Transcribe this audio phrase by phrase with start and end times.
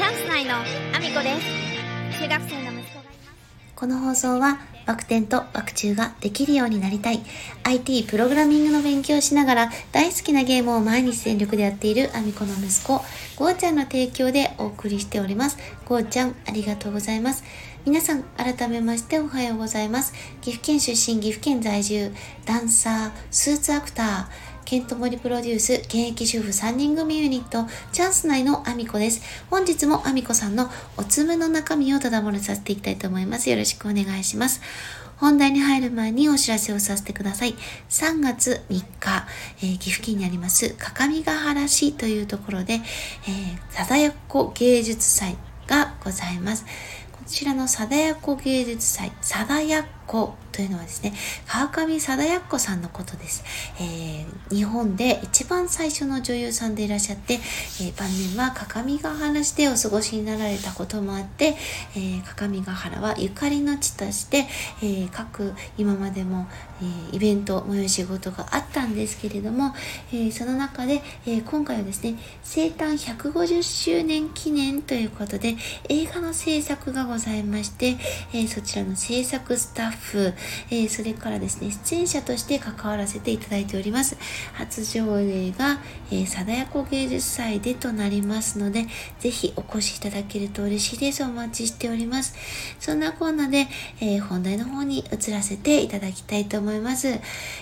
[0.00, 1.38] チャンス内のアミコで
[2.08, 2.22] す。
[2.22, 3.74] 中学生の息子がいます。
[3.76, 7.20] この放送はバク転とバク宙ができるようになりたい。
[7.64, 13.04] IT プログラミングの勉強をしながら大好きなゲームを毎日全力でやっているアミコの息子
[13.36, 15.58] ゴーちゃんの提供でお送りしております。
[15.84, 17.44] ゴーちゃんありがとうございます。
[17.84, 20.14] 皆さん改めましておはようございます。
[20.40, 22.10] 岐阜県出身岐阜県在住。
[22.46, 24.49] ダンサースーツアクター。
[24.70, 29.20] ケントモリプロデュース、現役主婦3人組ユニット、チャンス内のアミコです。
[29.50, 33.50] 本日もアミコさんのおつむの中身をただ漏れさせていきたいと思います。
[33.50, 34.60] よろしくお願いします。
[35.16, 37.56] 本題に入る前にお知らせをさせてください。
[37.88, 39.26] 3月3日、
[39.60, 42.80] えー、岐阜県にあります、各務原市というところで、えー、
[43.70, 46.64] 貞奴芸術祭がございます。
[47.10, 49.66] こちらの貞奴芸術祭、貞
[50.10, 51.12] 奴というのはですね、
[51.46, 53.44] 川上貞奴さんのことです、
[53.80, 61.54] えー、日本で一番最初の女優さんでいらっしゃって、えー、晩年は各務原市でお過ごしになられたこともあって、
[61.94, 64.46] えー、原はゆかりの地として、
[64.82, 66.46] え各今までも、
[67.12, 69.74] えイベント、催し事があったんですけれども、
[70.12, 75.56] えその中で、え今回はですね、生誕150周年記念ということで、
[75.88, 77.96] 映画の制作がございまして、
[78.32, 79.99] えそちらの制作スタッフ、
[80.70, 84.16] えー、それからですね、出演者として関わらせていただいております。
[84.54, 88.86] 初上映が、えー、貞奴芸術祭でとなりますので、
[89.20, 91.22] ぜひお越しいただけると嬉しいです。
[91.22, 92.34] お待ちしております。
[92.78, 93.68] そんなコーナーで、
[94.00, 97.08] えー、本題の方に移らせていただきたいと思います。
[97.08, 97.20] え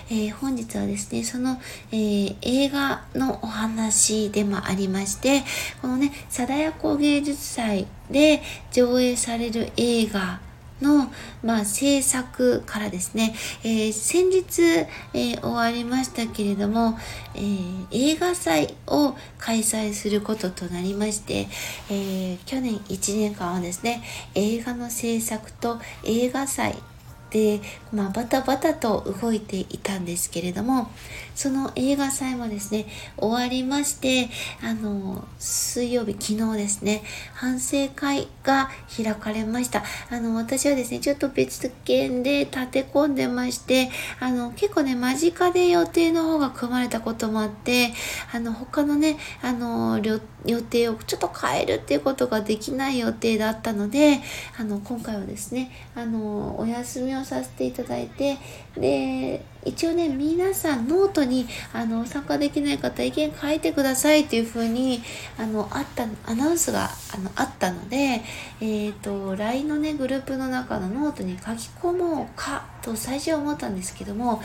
[0.09, 5.43] ー、本日はですね、その、えー、映画のお話でもありまして、
[5.81, 10.39] このね、貞奴芸術祭で上映される映画
[10.81, 11.11] の、
[11.43, 14.61] まあ、制作からですね、えー、先日、
[15.13, 16.97] えー、終わりましたけれども、
[17.35, 21.47] えー、映画祭を開催することとなりまして、
[21.89, 24.03] え去年1年間はですね、
[24.35, 26.75] 映画の制作と映画祭、
[27.91, 30.89] まあ、バタバタと動いていたんですけれども、
[31.35, 32.85] その映画祭もですね、
[33.17, 34.29] 終わりまして、
[34.61, 37.01] あの、水曜日、昨日ですね、
[37.33, 39.83] 反省会が開かれました。
[40.09, 43.89] あの、私はですね、ちょっと別件で立て込んでまして、
[44.19, 47.93] あの、結構ね、間近で予定の方が組まれたこともあって、
[48.33, 54.19] あの、他のね、あの、予定をちょっと変えるっていうことができない予定だったので、
[54.57, 58.37] あの、今回はですね、あの、お休みをさせていただいて
[58.75, 65.01] で一応ね皆さんノートにあの参加できない方意見書いてくださいっていうふうに
[65.37, 68.21] あのあったアナウンスがあのあったので
[68.61, 74.41] えっ、ー、と LINE のねグループの中のノートに書き込もうかと最初は思ったんですけども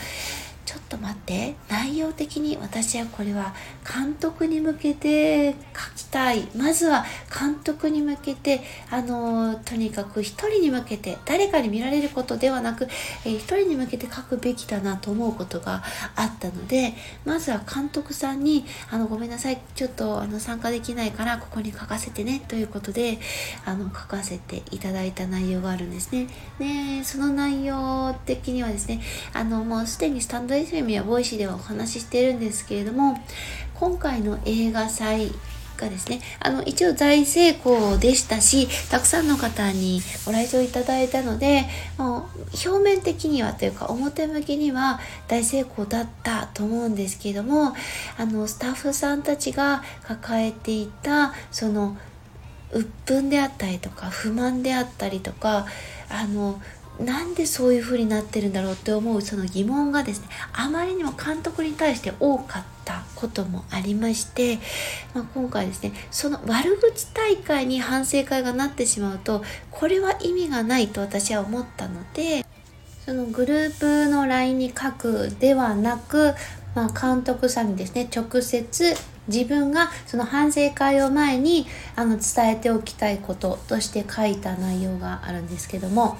[0.65, 1.55] ちょっと待って。
[1.69, 3.53] 内容的に私はこれは
[3.85, 6.47] 監督に向けて書きたい。
[6.55, 7.05] まずは
[7.37, 12.87] 監督に向けてあのとにかく一人に向けて誰かに見られることではなく、
[13.25, 15.83] えー、一人に向けて書くべきだなと思うことが
[16.15, 16.93] あったので
[17.25, 19.59] まずは監督さんにあのごめんなさい。
[19.75, 23.19] ちょっとあの参加できないからここに書かせてねということで
[23.65, 26.27] あの書かせていただいた内容があるんですね。
[26.59, 29.01] でその内容的にはですね
[29.33, 33.19] あのもうすでにスタンド FM やボイシーではお話ししてるんですけれども
[33.75, 35.31] 今回の映画祭
[35.77, 41.65] がですね、あの、一応大成功でしたし、たくさんの方にご来場いただいたので、
[41.97, 47.73] もう表面的にはというか表向きには大成功だったと思うんですけれども、
[48.17, 51.97] あの、スタッフさんたちが抱えていた、その、
[52.71, 55.65] 鬱憤であったりとか、不満であったりとか、
[56.09, 56.61] あの、
[56.99, 64.59] なんでそういう風になってるんだろうって思うその疑問がですねあまりにも監督に対して多かったこともありまして、
[65.13, 72.45] まあ、今回ですねその悪口大会に反省会がなってしまうとこれは意味がないと私は思ったので
[73.05, 76.33] そのグループの LINE に書くではなく、
[76.73, 78.95] まあ、監督さんにですね直接
[79.27, 86.17] 自分がその反省会を前にあの伝えておきたいこととして書いた内容があるんですけども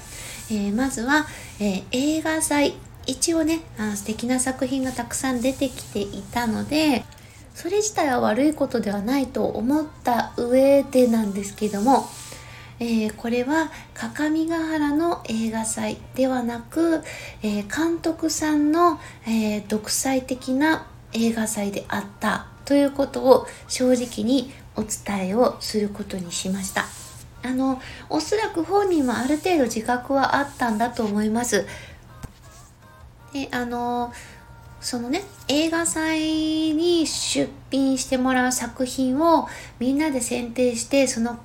[0.51, 1.25] えー、まずは、
[1.59, 2.75] えー、映画祭
[3.07, 7.03] 一応ねあ素敵な作品がたくさん出てきていたので
[7.53, 12.05] それ自体は悪いことではないと思った上でなんですけども、
[12.79, 17.01] えー、これは各務原の映画祭ではなく、
[17.41, 27.04] えー、監督さんの、えー、独裁的な映画祭であったということを正直にお伝えをすることにしました。
[27.45, 31.65] あのおそらく本人はある程度自覚はあったんだと思います。
[33.33, 34.13] であの
[34.81, 39.47] そのね映画祭に出品してもらう作品を
[39.79, 41.39] みんなで選定してその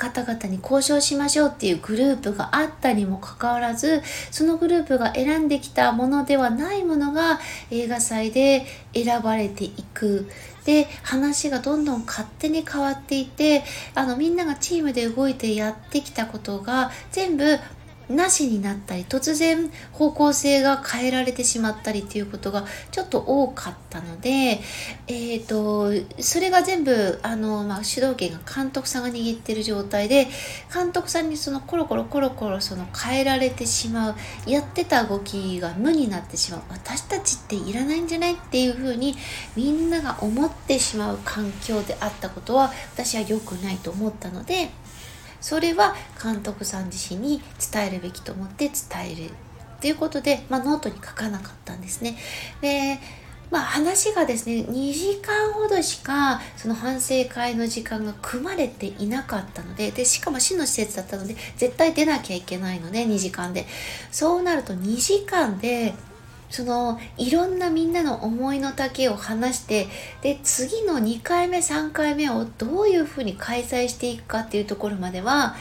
[0.00, 7.38] 方々に交渉しましょうっていうグループがあったにもかかわらずそのグループが選んできたものではないものが
[7.70, 8.64] 映画祭で
[8.94, 10.28] 選ばれていく。
[10.64, 13.64] で話がどんどん勝手に変わっていて
[13.94, 17.58] あのみんながチームで動いてやってきたことが全部
[18.10, 24.60] なしになったり突然方向性が変えられてしまったりっていうことがちょっと多かったので、
[25.06, 30.26] えっ、ー、とそれが全部あの、まあ、主導権が監督さんが握ってる状態で
[30.72, 34.14] 監督さんにそのコロコロコロコロその変えられてしまう
[34.46, 39.14] やってた動きが無になってしまう私たちっていらないんじゃないっていうふうに
[39.56, 44.70] みんなが思ってしまう環境であったことは私は良くないと思ったので。
[45.40, 47.42] それは監督さん自身に
[47.72, 49.30] 伝えるべきと思って伝える
[49.80, 52.16] ということで、まあ、ノートに書かなかったんですね。
[52.60, 52.98] で
[53.50, 63.66] まあ、話がですね2時間ほどしかその反省会の時間が組まれていなかったのででしかも市の施設だったので絶対出なきゃいけないので2時間で
[64.12, 65.94] そうなると2時間で
[66.50, 69.86] そのいろんなみんなの思いの丈を話して
[70.20, 75.54] で次の2回目3回目をどういうふうに開催していくかっていうところまでは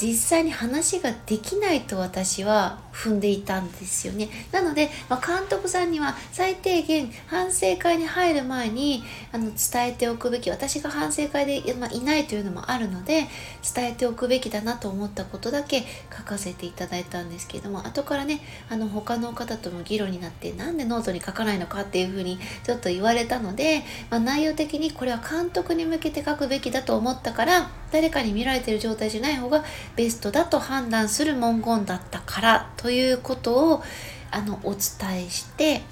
[0.00, 4.28] 実際に話ができないと私は踏んでいたんですよね。
[4.52, 9.02] なので、まあ、監督さんには最低限反省会に入る前に
[9.32, 13.26] あの伝えておくべき私が反省会で、まあ、いないというのもあるので
[13.74, 15.84] 伝えておくべきだなと思ったことだけ
[16.16, 29.64] 書かせていただいたんですけれども後からねあの他の方とも議論になってなんでノートに書かないのかっていうふうにちょっと言われたので、まあ、内容的にこれは監督に向けて書くべきだと思ったから誰かに見られてる状態じゃない方が
[29.96, 33.82] ベストだと判断する文言だったからということを
[34.30, 35.82] あのお伝えして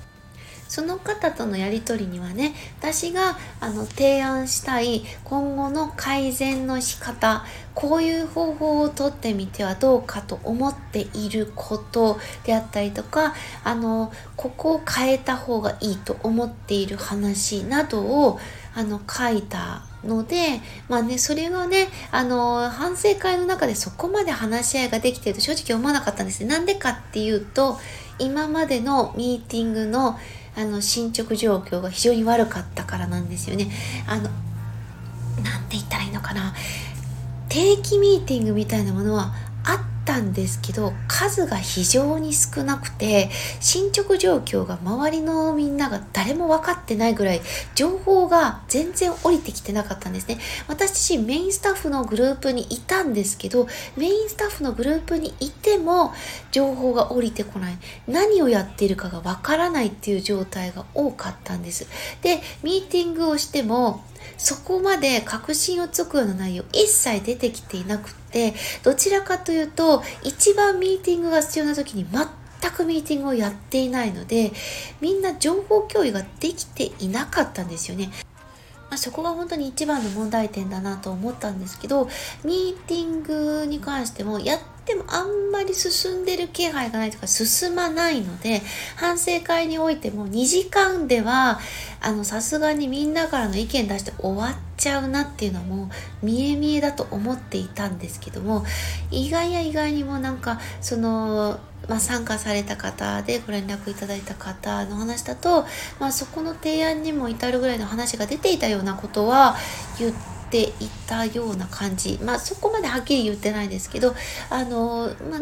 [0.71, 7.45] その方とのやり取りにはね私があの提案したい今後の改善の仕方
[7.75, 13.35] こういう方法をとってみてはどうかと思っていることであったりとか
[13.65, 18.39] あのここを変えた方がいいと思っている話などを
[18.73, 27.79] あの書いたのでまあねそれはねあの反省会の中でそこまで話し合いができてると正直思わなかったんですなんでかっていうと
[28.19, 30.19] 今までのミーティングの
[30.57, 33.71] あの進捗状況が非常に悪かったからなんですよね。
[34.07, 36.53] あのなんて言ったらいいのかな
[37.49, 39.33] 定期ミーティングみたいなものは
[39.65, 43.31] あったんですけど数が非常に少なくて
[43.61, 47.41] 進捗状況が周りのみんなが誰も分かってないぐらい
[47.75, 50.39] 情報が全然降りてきてなかったんですね。
[50.69, 53.67] 私自身メインスタッフのグループにいたんですけど
[53.97, 56.13] メインスタッフのグループにいても
[56.51, 57.79] 情報が降りてこない。
[58.07, 61.87] 何をやっているかが分からないっていう状態が多かったんです。
[62.23, 64.05] でミーティングをしても
[64.43, 74.53] そこまで確信をつくような内容一切出てきていなくてどちらかというと一番ミーティングが必要な時に全くミーティングをやっていないので
[75.01, 78.11] みんな情報共有ができていなかったんですよね。
[78.89, 82.09] まあ、そこが本当に一番の問題点だなと思ったんですけど
[82.43, 88.63] ミーティングに関してもやってもあんまり進んでる気配がないとか進まないので
[88.97, 91.59] 反省会においても2時間では
[92.01, 95.91] あのさすがにみんなからの意見出して終わっちゃうなっていうのも
[96.23, 98.65] 見え見えだと思っていたんですけども
[99.11, 105.65] 意外や意外にもなんかそのまあ、参加された方でご連絡いただいた方の話だと、
[105.99, 109.57] まあ、そこの提案にも至るぐらいの話が出ていたようなことは
[109.99, 110.73] 言っててい
[111.07, 114.15] たような感じまあそこまではっきり言ってないですけど
[114.51, 115.41] あの、まあ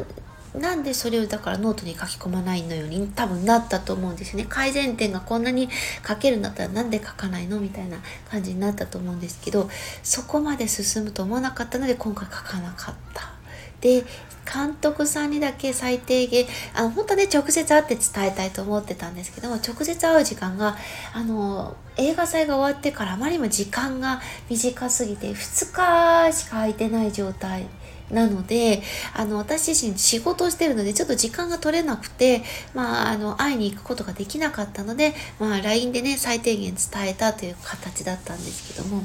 [0.59, 4.47] なんでそれをだからノートに書き込まないのように多分なったと思うんですね。
[4.49, 5.69] 改善点がこんなに
[6.07, 7.99] 書けるんだったらなんで書かないのみたいな
[8.31, 9.69] 感じになったと思うんですけど
[10.03, 13.38] そこまで進むと思わなかったので今回書かなかった。
[13.81, 14.05] で
[14.51, 20.77] 監督さんにだけ最低限あの本当はね直接会って伝えたいと思ってたんですけども直接会う時間が
[21.13, 27.67] あの映画祭が終わってからあまりにも時間が短すぎて2日しか空いてない状態
[28.11, 28.83] なので
[29.15, 32.43] あの私自身仕事をしてるのでちょっと時間が取れなくて、
[32.75, 39.03] まあ、あの会いに行くことができなかったので、まあ、LINE でね最低限伝えたという形だったんですけども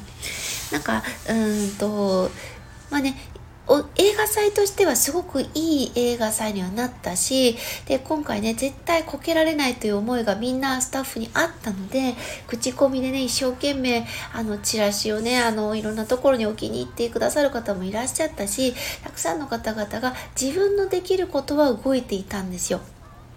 [0.72, 2.32] なんかうんと
[2.90, 3.16] まあね
[3.96, 7.56] 映画祭としてはすごくいい映画祭にはなったし
[7.86, 12.14] で今回ね絶対こけられないという思いがみんなスタッフにあったので
[12.48, 22.82] 口コミでね一生懸命あのチラシをねあのいろんなところに置きに行ってくださる方もいらっしゃったしたくさんの方々が自分のできることは動いていたんですよ。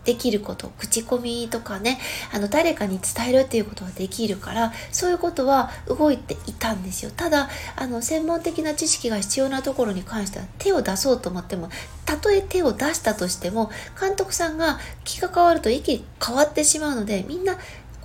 [0.06, 1.98] できること、口コミとかね、
[2.32, 7.10] あの、誰かに伝えるっていうことはできるから、そういうことは動いていたんですよ。
[7.14, 11.68] ただ、あの、専門的な知識が必要なところに関しては手を出そうと思っても、
[12.04, 13.70] たとえ手を出したとしても、
[14.00, 17.58] 監督さんが気が変わると息変わってしまうので、みんな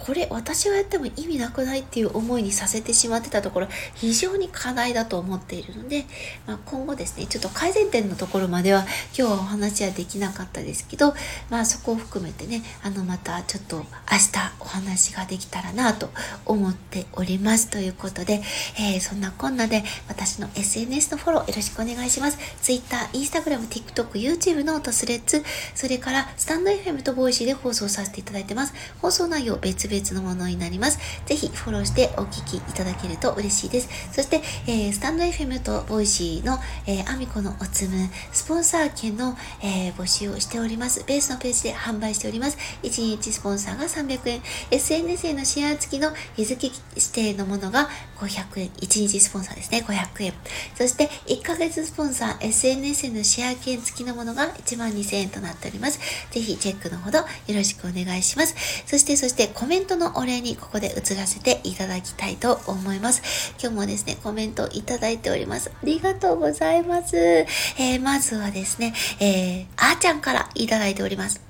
[0.05, 6.05] これ私がやっても意味なくないっていう思いにさせてしまってたところ非常に課題だと思っているので、
[6.47, 8.85] まあ、今後ですねちょっと改善点のところまでは
[9.17, 11.13] 今日はお話はできなかったですけど、
[11.49, 16.09] まあ、そこを含めてねあのまたちょっと明日お話ができたらなと
[16.45, 18.41] 思っておりますということで、
[18.79, 22.37] えー、そんなこんなで私の SNS のフォローよろしくお願いします。
[22.61, 25.43] Twitter、Instagram、TikTok、YouTube ノートスレッズ
[25.75, 28.73] それからスタンド FM とボイシーで放送させていただいてます。
[29.01, 30.97] 放送内容別別のものになります。
[31.25, 33.89] ぜひフォローしてお聞きいただけると嬉しいです。
[34.11, 36.57] そして、えー、スタンド FM とボイシーの、
[36.87, 41.03] えー、アミコのおつむ、スポンサー券の、えー、募集をしております。
[41.05, 42.57] ベースのページで販売しております。
[42.83, 50.33] 1日スポンサーが300円、SNS へのシェア付きの日付指定のものが500円、1日スポンサーですね、500円。
[50.75, 55.99] そして、1ヶ月スポンサー、SNS へのシェア券付きのものが1万2000円となっております。
[56.31, 58.55] ぜひチェックのほどよろしくお願いします。
[58.85, 63.53] そして、そしてコメントのお礼にここで移らせていただきたいと思います。
[63.59, 65.71] 今日もですね、コメントいただいております。
[65.71, 67.17] ありがとうございます。
[67.17, 71.41] えー、まずはですね、えー、あーちゃんからいただいております。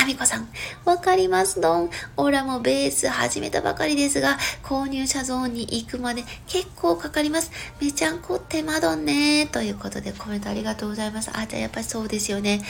[0.00, 0.48] あみこさん、
[0.86, 1.90] わかりますどん。
[2.16, 7.50] オラもベース始めたばかりですが、購入者ゾーンに行くまで結構かかります。
[7.82, 11.30] めちゃんこ手間どんねということでコメントありがとうございます。
[11.34, 12.62] あ、じゃあやっぱりそうですよね。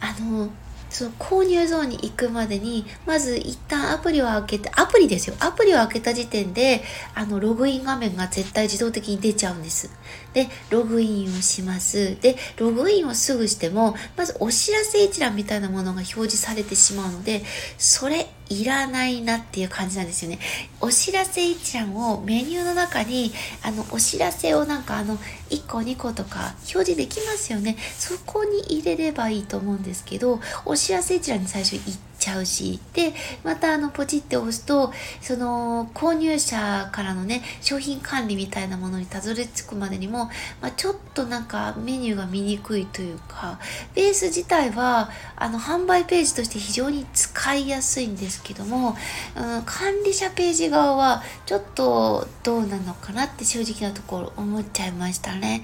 [0.00, 0.48] あの、
[0.94, 5.34] その購入ゾーンに行くまでに、まず一旦アプリを開けて、アプリですよ。
[5.40, 6.84] アプリを開けた時点で、
[7.16, 9.90] あの、ログイン画面が絶対自動的に出ちゃうんです。
[10.34, 12.20] で、ログインをします。
[12.20, 17.42] で、ログインをすぐしても、まずお知らせ一覧みたいなものが表示されてしまうので、
[17.78, 20.38] それいらないなっていう感じなんですよね。
[20.80, 25.16] お知らせ一覧をメニューの中に、あの、お知らせをなんかあの、
[25.50, 27.76] 1個2個とか表示できますよね。
[27.98, 33.12] そこに入れればいいと思うんですけど、お知らせ一覧に最初行って、ちゃうしで
[33.44, 40.30] またあのポチって押すとその購入者からのね商品管理みたいなものにたどり着くまでにも、
[40.62, 43.58] まあ、ちょっとなんかメニューが見にくいというか
[43.94, 48.96] ベース自体はあの販売ページとして非常に使いやすいんですけども、
[49.36, 55.62] うん、管理者ページ側はちょっとどうなのかなって正直なところ思っちゃいましたね。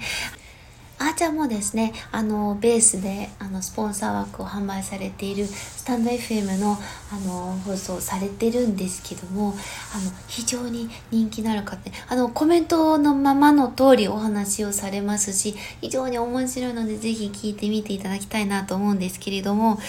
[1.01, 6.77] あーちゃんもですね、あの、ベースで、あの、スポンサー枠を販売されているスタンド FM の、
[7.11, 9.55] あの、放送されてるんですけども、
[9.95, 19.79] あの、非常に人気のある方で、あの、コメントのままの通りお話をされますし、非常に面白いので、ぜひ聞いてみていただきたいなと思うんですけれども、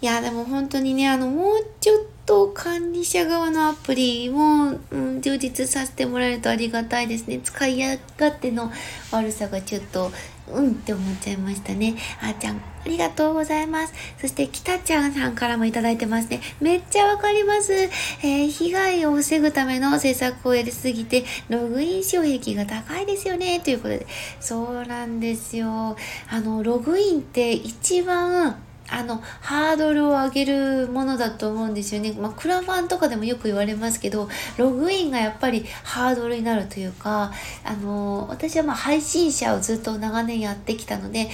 [0.00, 7.40] いや、でも本当にね、あの、もうちょっと管理者側のアプリも、うん、充実させてもらえるとありがたいですね。
[7.42, 7.78] 使い
[8.18, 8.72] 勝手の
[9.10, 10.10] 悪さがちょっと
[10.52, 11.94] うんって思っちゃいましたね。
[12.20, 13.94] あーちゃん、ありがとうございます。
[14.20, 16.40] そして、きたちゃんさんからもいただいてますね。
[16.60, 17.72] めっちゃわかります。
[17.72, 23.60] えー、被害を防ぐための政策をやりすぎて、ログイン障壁が高いですよね。
[23.60, 24.06] ということで、
[24.38, 25.96] そうなんですよ。
[26.28, 28.58] あの、ログインって一番、
[28.94, 32.12] あの、ハードルを上げるものだと思うんですよね。
[32.12, 37.32] まあ、クラファンとかでもよく言われますけど、ログインがやっぱりハードルになるというか、
[37.64, 41.28] あの、私はまあ配信者をずっと長年やってきたので、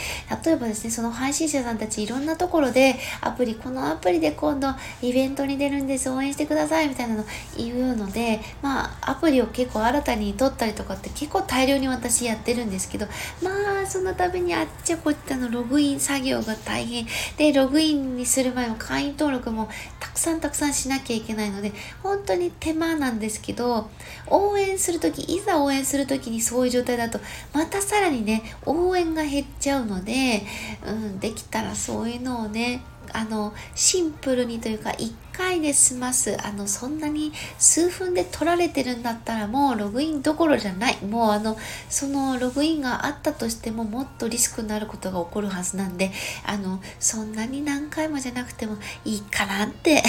[0.44, 4.68] 例えばですね、その配信者さんたちいろんなところで、アプリ、このアプリで今度
[5.02, 7.24] イベントに出るんです、応援してくださいみたいなの
[7.58, 13.06] 言うので、まあ、アプリを結構新たに取ったりとかって結構大量に私やってるんですけど、
[13.42, 17.06] まあ、そのためにあっちゃこっちゃのログイン作業が大変。
[17.36, 23.90] で、ログインにする前も会員登録もたくさんたくさんしなきゃいけないので、本当に手間なんですけど、
[24.26, 27.20] 応援する時、いざ応援する時にそういう状態だと、
[27.52, 30.42] またさらにね、応援が減っちゃうので、
[30.86, 40.98] うん、できたらそういうのをね、あのシンプルにというか1回で済ますあのそんなに数分で取られてるんだったらもうログインどころじゃない。
[41.02, 41.56] もうあの
[41.88, 46.12] そのログインがあったとしてももっとリスクになることが起こるはずなんで
[46.44, 50.02] あのそんなに何回もじゃなくてもいいかなって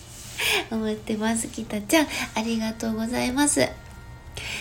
[0.70, 2.06] 思ってますきたちゃん。
[2.34, 3.87] ありがとうございます。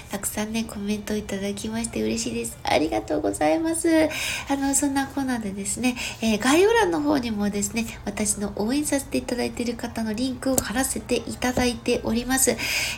[0.09, 2.57] たくさんね、コメントいただきまして嬉しいです。
[2.63, 3.89] ありがとうございます。
[4.49, 12.51] あの、そんなコーナーでですね、えー、概要欄の方にもですね、私の応援させていただいている方のリンクを貼らせていただいております。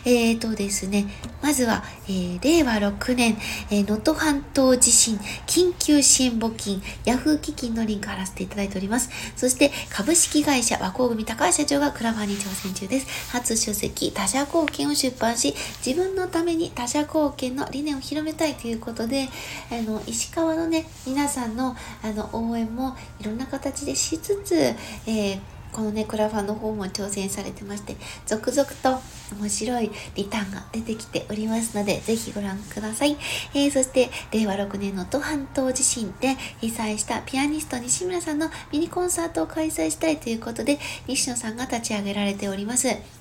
[0.04, 1.06] えーとですね、
[1.42, 3.36] まずは、えー、令和6年、
[3.70, 9.10] え能、登半島地震緊急支援募金ヤフー基金のリンク貼らせていただいております。
[9.36, 13.06] そして、株式会社和光組高橋社長がクラファンに挑戦中です。
[13.30, 19.28] 初書籍他社貢献を出版し、自分のために他者貢献の理念を広めたいということで、
[19.70, 25.40] あの、石川のね、皆さんの、あの、応援もいろんな形でしつつ、えー
[25.72, 27.96] このね、クラファンの方も挑戦されてまして、
[28.26, 28.98] 続々と
[29.38, 33.16] 面白いリターンが出てきておりますので、ぜひご覧ください。
[33.54, 43.19] えー、そして、令和6年の都半島地震で被災したピアニスト西村さんのミニコンサートを開催したいということで、西野さんが立ち上げられております。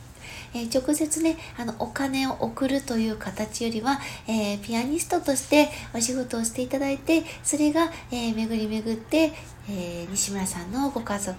[0.54, 9.32] えー、直接ね、あの、お金を送るという形よりは、えー、ピアニストとしてお仕事をしていただいて、それが、えー、巡り巡って、
[9.72, 11.36] え、西村さんのご家族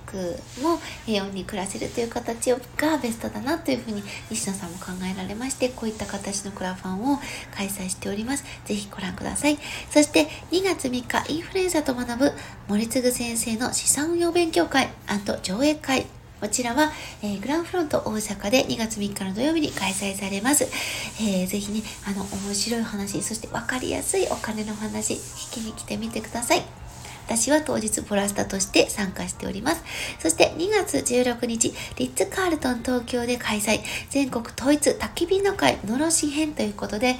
[0.62, 7.18] も平穏に暮らせるという形がベストだなというふうに西野さんも考えられまして、こういった形のクラファンを
[7.54, 8.44] 開催しております。
[8.64, 9.58] ぜひご覧ください。
[9.90, 12.32] そして2月3日、インフルエンザと学ぶ
[12.68, 14.90] 森次先生の資産運用勉強会
[15.42, 16.06] 上映会
[16.40, 16.90] こちらは、
[17.22, 20.64] えー、グランフロント大阪で2月3日の土曜日に開催されます。
[21.20, 26.62] えー、ぜひね、あの、面白い話、そして分かりやすいお金の話、聞きに来てみてください。
[27.26, 29.84] 私は当日プラスタとして参加しております。
[30.18, 37.16] そして2月16日、リッツ・カールトン東京で開催、全国統一焚き火の会のろし編ということで、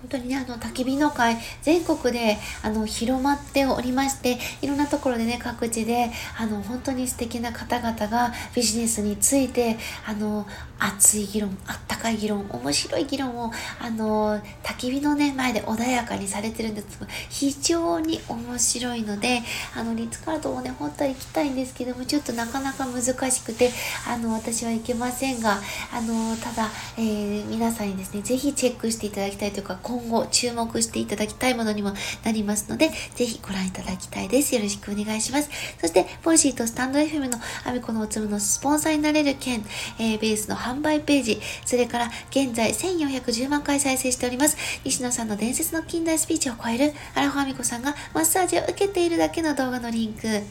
[0.00, 9.76] 本当にね、あの、焚き火の会、全国で、あの、広まっておりまして、いろんなところでね、各地で、あの、本当に素敵な方々がビジネスについて、
[10.06, 10.46] あの、
[10.78, 19.42] 熱い議論、あったかい議論、面白い議論を、あの、焚き火のね、前で穏やかにされてるんですが、非常に面白いので、
[19.76, 23.70] あの、リッツカードもね、本当は行きたいんですけども、ちょっとなかなか難しくて、
[24.08, 25.60] あの、私は行けませんが、
[25.92, 31.92] あの、ただ、えー、皆さんにですね、ぜひチェックしていただきたいというか、今後注目していただきたいものにも
[32.24, 34.54] なりますので、ぜひご覧いただきたいです。
[34.54, 35.50] よろしくお願いします。
[35.80, 39.64] そして、ポリシーとスタンド FM のアミコのおつむのスポンサーになれる件、
[39.98, 44.56] えー、ベースの販売ページ、それから現在1410万回再生しております。
[44.84, 50.42] 西野さんの伝説の近代スピーチを超えるアラファミコさんがマッサージを受けているだけの動画のリンク、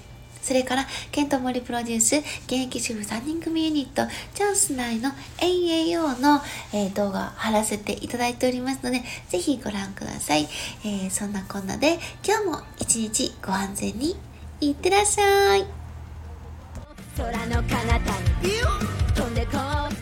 [0.41, 6.41] それから、ケントモリプロデュース、現役主婦3人組ユニット、チャンス内の AAO の、
[6.73, 10.47] えー、動画貼らせていただいておりますので、ぜひご覧ください。
[10.83, 14.15] えー、そんなこんなで、今日も一日ご安全に
[14.61, 15.65] いってらっしゃい。
[17.17, 17.99] 空の彼方
[18.41, 19.98] に